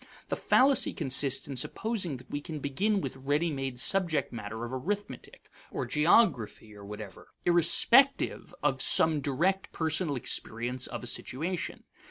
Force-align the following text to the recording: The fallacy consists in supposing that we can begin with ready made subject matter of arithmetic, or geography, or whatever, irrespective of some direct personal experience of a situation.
The 0.29 0.35
fallacy 0.35 0.93
consists 0.93 1.47
in 1.47 1.57
supposing 1.57 2.17
that 2.17 2.31
we 2.31 2.41
can 2.41 2.57
begin 2.57 3.01
with 3.01 3.17
ready 3.17 3.51
made 3.53 3.79
subject 3.79 4.33
matter 4.33 4.63
of 4.63 4.73
arithmetic, 4.73 5.47
or 5.69 5.85
geography, 5.85 6.73
or 6.75 6.83
whatever, 6.83 7.27
irrespective 7.45 8.51
of 8.63 8.81
some 8.81 9.21
direct 9.21 9.71
personal 9.71 10.15
experience 10.15 10.87
of 10.87 11.03
a 11.03 11.05
situation. 11.05 11.83